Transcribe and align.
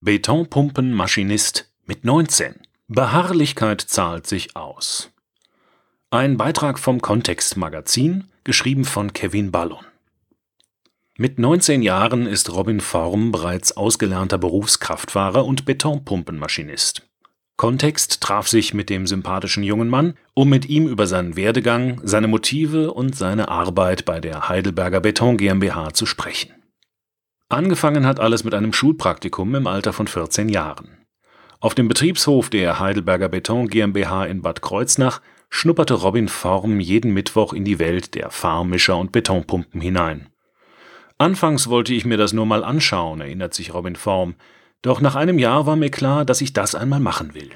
Betonpumpenmaschinist 0.00 1.72
mit 1.84 2.04
19. 2.04 2.54
Beharrlichkeit 2.86 3.80
zahlt 3.80 4.28
sich 4.28 4.54
aus. 4.54 5.10
Ein 6.10 6.36
Beitrag 6.36 6.78
vom 6.78 7.00
Kontext 7.00 7.56
Magazin, 7.56 8.28
geschrieben 8.44 8.84
von 8.84 9.12
Kevin 9.12 9.50
Ballon. 9.50 9.84
Mit 11.16 11.40
19 11.40 11.82
Jahren 11.82 12.26
ist 12.26 12.54
Robin 12.54 12.78
Form 12.78 13.32
bereits 13.32 13.76
ausgelernter 13.76 14.38
Berufskraftfahrer 14.38 15.44
und 15.44 15.64
Betonpumpenmaschinist. 15.64 17.02
Kontext 17.56 18.20
traf 18.20 18.46
sich 18.46 18.72
mit 18.74 18.90
dem 18.90 19.08
sympathischen 19.08 19.64
jungen 19.64 19.88
Mann, 19.88 20.14
um 20.32 20.48
mit 20.48 20.68
ihm 20.68 20.86
über 20.86 21.08
seinen 21.08 21.34
Werdegang, 21.34 22.00
seine 22.04 22.28
Motive 22.28 22.92
und 22.94 23.16
seine 23.16 23.48
Arbeit 23.48 24.04
bei 24.04 24.20
der 24.20 24.48
Heidelberger 24.48 25.00
Beton 25.00 25.36
GmbH 25.36 25.92
zu 25.92 26.06
sprechen. 26.06 26.52
Angefangen 27.50 28.04
hat 28.04 28.20
alles 28.20 28.44
mit 28.44 28.52
einem 28.52 28.74
Schulpraktikum 28.74 29.54
im 29.54 29.66
Alter 29.66 29.94
von 29.94 30.06
14 30.06 30.50
Jahren. 30.50 31.06
Auf 31.60 31.74
dem 31.74 31.88
Betriebshof 31.88 32.50
der 32.50 32.78
Heidelberger 32.78 33.30
Beton 33.30 33.68
GmbH 33.68 34.26
in 34.26 34.42
Bad 34.42 34.60
Kreuznach 34.60 35.22
schnupperte 35.48 35.94
Robin 35.94 36.28
Form 36.28 36.78
jeden 36.78 37.14
Mittwoch 37.14 37.54
in 37.54 37.64
die 37.64 37.78
Welt 37.78 38.14
der 38.14 38.30
Fahrmischer 38.30 38.98
und 38.98 39.12
Betonpumpen 39.12 39.80
hinein. 39.80 40.28
Anfangs 41.16 41.68
wollte 41.68 41.94
ich 41.94 42.04
mir 42.04 42.18
das 42.18 42.34
nur 42.34 42.44
mal 42.44 42.62
anschauen, 42.62 43.22
erinnert 43.22 43.54
sich 43.54 43.72
Robin 43.72 43.96
Form, 43.96 44.34
doch 44.82 45.00
nach 45.00 45.16
einem 45.16 45.38
Jahr 45.38 45.66
war 45.66 45.74
mir 45.74 45.90
klar, 45.90 46.26
dass 46.26 46.42
ich 46.42 46.52
das 46.52 46.74
einmal 46.74 47.00
machen 47.00 47.34
will. 47.34 47.50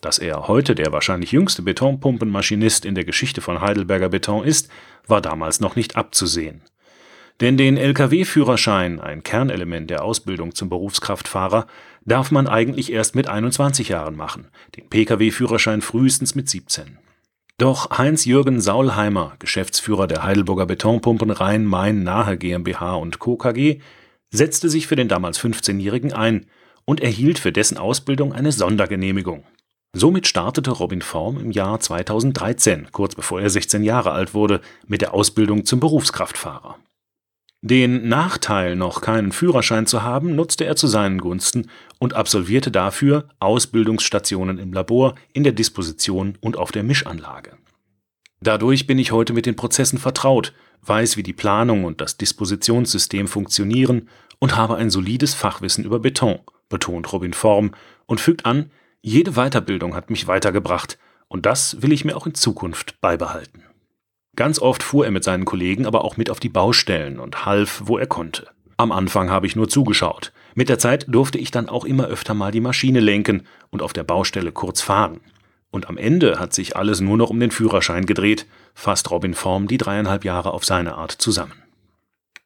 Dass 0.00 0.18
er 0.18 0.46
heute 0.46 0.76
der 0.76 0.92
wahrscheinlich 0.92 1.32
jüngste 1.32 1.62
Betonpumpenmaschinist 1.62 2.84
in 2.84 2.94
der 2.94 3.04
Geschichte 3.04 3.40
von 3.40 3.60
Heidelberger 3.60 4.10
Beton 4.10 4.44
ist, 4.44 4.70
war 5.08 5.20
damals 5.20 5.58
noch 5.58 5.74
nicht 5.74 5.96
abzusehen. 5.96 6.62
Denn 7.40 7.56
den 7.56 7.76
Lkw-Führerschein, 7.76 8.98
ein 9.00 9.22
Kernelement 9.22 9.90
der 9.90 10.02
Ausbildung 10.02 10.54
zum 10.54 10.68
Berufskraftfahrer, 10.68 11.66
darf 12.04 12.30
man 12.32 12.48
eigentlich 12.48 12.92
erst 12.92 13.14
mit 13.14 13.28
21 13.28 13.90
Jahren 13.90 14.16
machen, 14.16 14.48
den 14.76 14.88
Pkw-Führerschein 14.88 15.80
frühestens 15.80 16.34
mit 16.34 16.48
17. 16.48 16.98
Doch 17.58 17.96
Heinz-Jürgen 17.96 18.60
Saulheimer, 18.60 19.34
Geschäftsführer 19.38 20.06
der 20.06 20.22
Heidelburger 20.22 20.66
Betonpumpen 20.66 21.30
Rhein-Main-Nahe 21.30 22.38
GmbH 22.38 22.94
und 22.94 23.18
Co. 23.18 23.36
KG, 23.36 23.80
setzte 24.30 24.68
sich 24.68 24.86
für 24.86 24.96
den 24.96 25.08
damals 25.08 25.40
15-Jährigen 25.40 26.12
ein 26.12 26.46
und 26.84 27.00
erhielt 27.00 27.38
für 27.38 27.52
dessen 27.52 27.78
Ausbildung 27.78 28.32
eine 28.32 28.52
Sondergenehmigung. 28.52 29.44
Somit 29.92 30.26
startete 30.26 30.70
Robin 30.70 31.02
Form 31.02 31.38
im 31.40 31.50
Jahr 31.50 31.80
2013, 31.80 32.88
kurz 32.92 33.14
bevor 33.14 33.40
er 33.40 33.50
16 33.50 33.82
Jahre 33.82 34.12
alt 34.12 34.34
wurde, 34.34 34.60
mit 34.86 35.00
der 35.00 35.14
Ausbildung 35.14 35.64
zum 35.64 35.80
Berufskraftfahrer. 35.80 36.78
Den 37.60 38.08
Nachteil, 38.08 38.76
noch 38.76 39.00
keinen 39.00 39.32
Führerschein 39.32 39.86
zu 39.86 40.02
haben, 40.02 40.36
nutzte 40.36 40.64
er 40.64 40.76
zu 40.76 40.86
seinen 40.86 41.18
Gunsten 41.18 41.68
und 41.98 42.14
absolvierte 42.14 42.70
dafür 42.70 43.28
Ausbildungsstationen 43.40 44.58
im 44.58 44.72
Labor, 44.72 45.16
in 45.32 45.42
der 45.42 45.52
Disposition 45.52 46.38
und 46.40 46.56
auf 46.56 46.70
der 46.70 46.84
Mischanlage. 46.84 47.56
Dadurch 48.40 48.86
bin 48.86 49.00
ich 49.00 49.10
heute 49.10 49.32
mit 49.32 49.46
den 49.46 49.56
Prozessen 49.56 49.98
vertraut 49.98 50.52
weiß, 50.82 51.16
wie 51.16 51.22
die 51.22 51.32
Planung 51.32 51.84
und 51.84 52.00
das 52.00 52.16
Dispositionssystem 52.16 53.28
funktionieren 53.28 54.08
und 54.38 54.56
habe 54.56 54.76
ein 54.76 54.90
solides 54.90 55.34
Fachwissen 55.34 55.84
über 55.84 55.98
Beton, 55.98 56.40
betont 56.68 57.12
Robin 57.12 57.32
Form 57.32 57.72
und 58.06 58.20
fügt 58.20 58.46
an, 58.46 58.70
jede 59.00 59.32
Weiterbildung 59.32 59.94
hat 59.94 60.10
mich 60.10 60.26
weitergebracht 60.26 60.98
und 61.28 61.46
das 61.46 61.82
will 61.82 61.92
ich 61.92 62.04
mir 62.04 62.16
auch 62.16 62.26
in 62.26 62.34
Zukunft 62.34 63.00
beibehalten. 63.00 63.64
Ganz 64.38 64.60
oft 64.60 64.84
fuhr 64.84 65.04
er 65.04 65.10
mit 65.10 65.24
seinen 65.24 65.44
Kollegen 65.44 65.84
aber 65.84 66.04
auch 66.04 66.16
mit 66.16 66.30
auf 66.30 66.38
die 66.38 66.48
Baustellen 66.48 67.18
und 67.18 67.44
half, 67.44 67.82
wo 67.86 67.98
er 67.98 68.06
konnte. 68.06 68.46
Am 68.76 68.92
Anfang 68.92 69.30
habe 69.30 69.48
ich 69.48 69.56
nur 69.56 69.68
zugeschaut. 69.68 70.32
Mit 70.54 70.68
der 70.68 70.78
Zeit 70.78 71.06
durfte 71.08 71.38
ich 71.38 71.50
dann 71.50 71.68
auch 71.68 71.84
immer 71.84 72.06
öfter 72.06 72.34
mal 72.34 72.52
die 72.52 72.60
Maschine 72.60 73.00
lenken 73.00 73.48
und 73.70 73.82
auf 73.82 73.92
der 73.92 74.04
Baustelle 74.04 74.52
kurz 74.52 74.80
fahren. 74.80 75.18
Und 75.72 75.88
am 75.88 75.96
Ende 75.96 76.38
hat 76.38 76.54
sich 76.54 76.76
alles 76.76 77.00
nur 77.00 77.16
noch 77.16 77.30
um 77.30 77.40
den 77.40 77.50
Führerschein 77.50 78.06
gedreht, 78.06 78.46
fasst 78.74 79.10
Robin 79.10 79.34
Form 79.34 79.66
die 79.66 79.76
dreieinhalb 79.76 80.24
Jahre 80.24 80.52
auf 80.52 80.64
seine 80.64 80.94
Art 80.94 81.10
zusammen. 81.10 81.64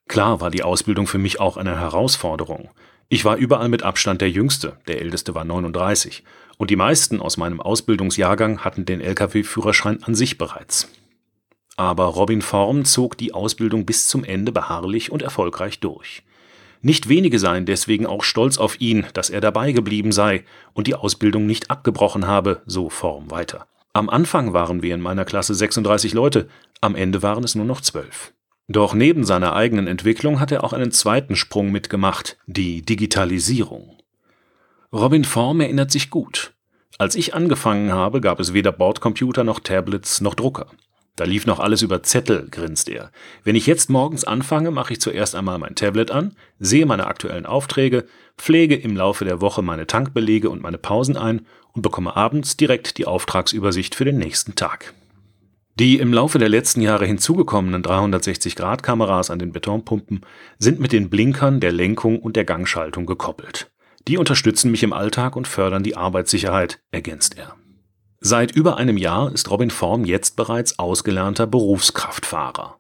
Klar 0.09 0.41
war 0.41 0.51
die 0.51 0.63
Ausbildung 0.63 1.07
für 1.07 1.19
mich 1.19 1.41
auch 1.41 1.59
eine 1.59 1.79
Herausforderung. 1.79 2.71
Ich 3.11 3.27
war 3.27 3.37
überall 3.37 3.69
mit 3.69 3.83
Abstand 3.83 4.23
der 4.23 4.31
Jüngste, 4.31 4.79
der 4.89 5.03
Älteste 5.03 5.35
war 5.35 5.45
39, 5.45 6.25
und 6.57 6.71
die 6.71 6.77
meisten 6.77 7.21
aus 7.21 7.37
meinem 7.37 7.61
Ausbildungsjahrgang 7.61 8.61
hatten 8.61 8.87
den 8.87 9.03
Lkw-Führerschein 9.03 10.03
an 10.05 10.15
sich 10.15 10.39
bereits. 10.39 10.89
Aber 11.77 12.05
Robin 12.05 12.43
Form 12.43 12.85
zog 12.85 13.17
die 13.17 13.33
Ausbildung 13.35 13.87
bis 13.87 14.09
zum 14.09 14.25
Ende 14.25 14.53
beharrlich 14.53 15.11
und 15.11 15.23
erfolgreich 15.23 15.81
durch. 15.81 16.23
Nicht 16.83 17.09
wenige 17.09 17.39
seien 17.39 17.65
deswegen 17.65 18.07
auch 18.07 18.25
stolz 18.25 18.59
auf 18.59 18.81
ihn, 18.81 19.07
dass 19.15 19.31
er 19.31 19.41
dabei 19.41 19.73
geblieben 19.73 20.11
sei 20.11 20.45
und 20.75 20.89
die 20.89 20.97
Ausbildung 20.97 21.47
nicht 21.47 21.71
abgebrochen 21.71 22.27
habe, 22.27 22.63
so 22.67 22.91
Form 22.91 23.31
weiter. 23.31 23.67
Am 23.93 24.11
Anfang 24.11 24.53
waren 24.53 24.83
wir 24.83 24.95
in 24.95 25.01
meiner 25.01 25.25
Klasse 25.25 25.55
36 25.55 26.13
Leute, 26.13 26.49
am 26.81 26.97
Ende 26.97 27.23
waren 27.23 27.45
es 27.45 27.55
nur 27.55 27.67
noch 27.67 27.81
zwölf. 27.81 28.33
Doch 28.67 28.95
neben 28.95 29.25
seiner 29.25 29.55
eigenen 29.55 29.87
Entwicklung 29.87 30.41
hat 30.41 30.51
er 30.51 30.65
auch 30.65 30.73
einen 30.73 30.93
zweiten 30.93 31.37
Sprung 31.37 31.71
mitgemacht, 31.71 32.39
die 32.47 32.83
Digitalisierung. 32.83 33.99
Robin 34.93 35.25
Form 35.25 35.61
erinnert 35.61 35.91
sich 35.91 36.11
gut. 36.11 36.53
Als 36.99 37.15
ich 37.15 37.35
angefangen 37.35 37.93
habe, 37.93 38.21
gab 38.21 38.41
es 38.41 38.55
weder 38.55 38.73
Bordcomputer 38.73 39.45
noch 39.45 39.61
Tablets 39.61 40.21
noch 40.21 40.35
Drucker. 40.35 40.67
Da 41.17 41.25
lief 41.25 41.47
noch 41.47 41.61
alles 41.61 41.83
über 41.83 42.03
Zettel, 42.03 42.49
grinst 42.51 42.89
er. 42.89 43.11
Wenn 43.45 43.55
ich 43.55 43.67
jetzt 43.67 43.91
morgens 43.91 44.25
anfange, 44.25 44.71
mache 44.71 44.95
ich 44.95 45.01
zuerst 45.01 45.35
einmal 45.35 45.59
mein 45.59 45.75
Tablet 45.75 46.11
an, 46.11 46.35
sehe 46.59 46.87
meine 46.87 47.07
aktuellen 47.07 47.45
Aufträge, 47.45 48.07
pflege 48.39 48.77
im 48.77 48.97
Laufe 48.97 49.27
der 49.27 49.43
Woche 49.43 49.61
meine 49.61 49.87
Tankbelege 49.87 50.49
und 50.49 50.63
meine 50.63 50.79
Pausen 50.79 51.19
ein 51.19 51.47
und 51.73 51.83
bekomme 51.83 52.17
abends 52.17 52.57
direkt 52.57 52.97
die 52.97 53.07
Auftragsübersicht 53.07 53.95
für 53.95 54.07
den 54.07 54.19
nächsten 54.19 54.55
Tag. 54.55 54.95
Die 55.79 55.99
im 55.99 56.13
Laufe 56.13 56.39
der 56.39 56.51
letzten 56.51 56.83
Jahre 56.83 57.07
hinzugekommenen 57.07 57.83
360-Grad-Kameras 57.83 59.31
an 59.31 59.39
den 59.39 59.53
Betonpumpen 59.53 60.21
sind 60.59 60.81
mit 60.81 60.93
den 60.93 61.09
Blinkern 61.09 61.61
der 61.61 61.73
Lenkung 61.73 62.19
und 62.19 62.37
der 62.37 62.45
Gangschaltung 62.45 63.07
gekoppelt. 63.07 63.71
Die 64.09 64.19
unterstützen 64.19 64.71
mich 64.71 64.83
im 64.83 64.93
Alltag 64.93 65.37
und 65.37 65.49
fördern 65.49 65.83
die 65.83 65.97
Arbeitssicherheit, 65.97 66.81
ergänzt 66.91 67.39
er. 67.39 67.57
Seit 68.25 68.53
über 68.53 68.77
einem 68.77 68.99
Jahr 68.99 69.33
ist 69.33 69.51
Robin 69.51 69.71
Form 69.71 70.05
jetzt 70.05 70.37
bereits 70.37 70.79
ausgelernter 70.79 71.49
Berufskraftfahrer. 71.49 72.79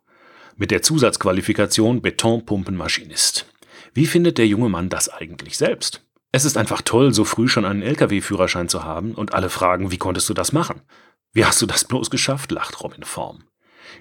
Mit 0.56 0.70
der 0.70 0.82
Zusatzqualifikation 0.82 2.00
Betonpumpenmaschinist. 2.00 3.47
Wie 3.92 4.06
findet 4.06 4.38
der 4.38 4.47
junge 4.47 4.69
Mann 4.69 4.88
das 4.88 5.08
eigentlich 5.08 5.58
selbst? 5.58 6.06
Es 6.30 6.44
ist 6.44 6.56
einfach 6.56 6.80
toll, 6.82 7.12
so 7.12 7.25
früh 7.25 7.48
schon 7.48 7.64
einen 7.64 7.82
Lkw-Führerschein 7.82 8.69
zu 8.69 8.84
haben 8.84 9.16
und 9.16 9.34
alle 9.34 9.50
fragen, 9.50 9.91
wie 9.91 9.98
konntest 9.98 10.28
du 10.28 10.34
das 10.34 10.53
machen? 10.53 10.80
Wie 11.32 11.44
hast 11.44 11.60
du 11.60 11.66
das 11.66 11.86
bloß 11.86 12.10
geschafft? 12.10 12.53
lacht 12.53 12.80
Robin 12.80 13.03
Form. 13.03 13.42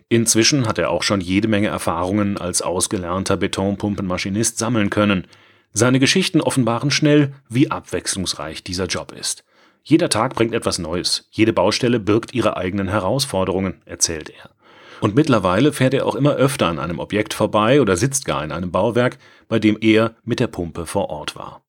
Inzwischen 0.09 0.68
hat 0.68 0.78
er 0.78 0.91
auch 0.91 1.02
schon 1.02 1.22
jede 1.22 1.47
Menge 1.47 1.69
Erfahrungen 1.69 2.38
als 2.38 2.62
ausgelernter 2.62 3.38
Betonpumpenmaschinist 3.38 4.59
sammeln 4.59 4.91
können. 4.91 5.25
Seine 5.73 6.00
Geschichten 6.00 6.40
offenbaren 6.40 6.91
schnell, 6.91 7.34
wie 7.50 7.72
abwechslungsreich 7.72 8.63
dieser 8.63 8.85
Job 8.85 9.12
ist. 9.12 9.44
Jeder 9.84 10.09
Tag 10.09 10.36
bringt 10.36 10.53
etwas 10.53 10.80
Neues. 10.80 11.28
Jede 11.31 11.53
Baustelle 11.53 12.00
birgt 12.00 12.34
ihre 12.34 12.58
eigenen 12.58 12.88
Herausforderungen, 12.88 13.81
erzählt 13.86 14.30
er. 14.30 14.52
Und 15.00 15.16
mittlerweile 15.16 15.74
fährt 15.74 15.96
er 15.96 16.06
auch 16.06 16.14
immer 16.14 16.36
öfter 16.36 16.68
an 16.68 16.78
einem 16.78 17.00
Objekt 17.00 17.34
vorbei 17.34 17.81
oder 17.81 17.97
sitzt 17.97 18.25
gar 18.25 18.44
in 18.44 18.52
einem 18.52 18.72
Bauwerk, 18.72 19.18
bei 19.47 19.58
dem 19.58 19.78
er 19.81 20.16
mit 20.24 20.40
der 20.40 20.47
Pumpe 20.47 20.86
vor 20.86 21.09
Ort 21.09 21.36
war. 21.36 21.64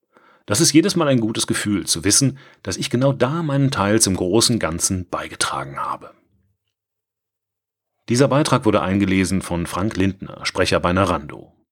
Das 0.44 0.60
ist 0.60 0.72
jedes 0.72 0.96
Mal 0.96 1.08
ein 1.08 1.20
gutes 1.20 1.46
Gefühl, 1.46 1.86
zu 1.86 2.04
wissen, 2.04 2.38
dass 2.62 2.76
ich 2.76 2.90
genau 2.90 3.12
da 3.12 3.42
meinen 3.42 3.70
Teil 3.70 4.00
zum 4.00 4.16
großen 4.16 4.58
Ganzen 4.58 5.08
beigetragen 5.08 5.78
habe. 5.78 6.10
Dieser 8.08 8.28
Beitrag 8.28 8.66
wurde 8.66 8.82
eingelesen 8.82 9.40
von 9.40 9.66
Frank 9.66 9.96
Lindner, 9.96 10.44
Sprecher 10.44 10.80
bei 10.80 10.92
Narando. 10.92 11.51